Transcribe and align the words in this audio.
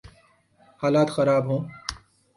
حالات 0.81 1.09
خراب 1.15 1.43
ہوں۔ 1.49 1.61